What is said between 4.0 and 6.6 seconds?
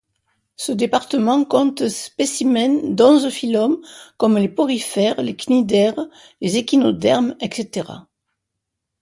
comme les porifères, les cnidaires, les